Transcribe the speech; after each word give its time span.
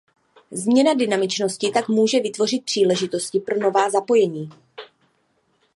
Změna 0.51 0.93
dynamičnosti 0.93 1.71
tak 1.71 1.89
může 1.89 2.19
vytvořit 2.19 2.65
příležitosti 2.65 3.39
pro 3.39 3.57
nová 3.59 3.89
zapojení. 3.89 4.49